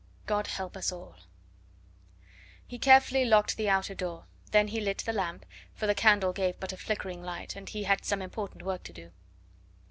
[0.25, 1.15] GOD HELP US ALL
[2.65, 4.25] He carefully locked the outer door.
[4.49, 7.83] Then he lit the lamp, for the candle gave but a flickering light, and he
[7.83, 9.11] had some important work to do.